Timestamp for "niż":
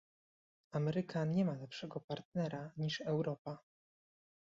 2.77-3.01